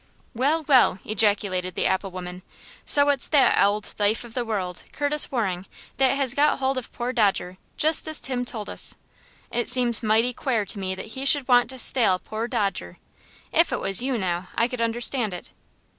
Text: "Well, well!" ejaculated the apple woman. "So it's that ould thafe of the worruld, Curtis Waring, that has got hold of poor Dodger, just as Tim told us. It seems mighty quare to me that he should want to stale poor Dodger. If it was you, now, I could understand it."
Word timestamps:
"Well, 0.33 0.63
well!" 0.67 0.97
ejaculated 1.05 1.75
the 1.75 1.85
apple 1.85 2.09
woman. 2.09 2.41
"So 2.87 3.09
it's 3.09 3.27
that 3.27 3.63
ould 3.63 3.83
thafe 3.85 4.23
of 4.23 4.33
the 4.33 4.43
worruld, 4.43 4.83
Curtis 4.91 5.31
Waring, 5.31 5.67
that 5.97 6.15
has 6.15 6.33
got 6.33 6.57
hold 6.57 6.79
of 6.79 6.91
poor 6.91 7.13
Dodger, 7.13 7.59
just 7.77 8.07
as 8.07 8.19
Tim 8.19 8.43
told 8.43 8.67
us. 8.67 8.95
It 9.51 9.69
seems 9.69 10.01
mighty 10.01 10.33
quare 10.33 10.65
to 10.65 10.79
me 10.79 10.95
that 10.95 11.09
he 11.13 11.23
should 11.23 11.47
want 11.47 11.69
to 11.69 11.77
stale 11.77 12.17
poor 12.17 12.47
Dodger. 12.47 12.97
If 13.51 13.71
it 13.71 13.79
was 13.79 14.01
you, 14.01 14.17
now, 14.17 14.47
I 14.55 14.67
could 14.67 14.81
understand 14.81 15.35
it." 15.35 15.51